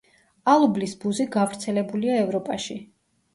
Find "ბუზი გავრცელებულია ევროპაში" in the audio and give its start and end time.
1.03-2.81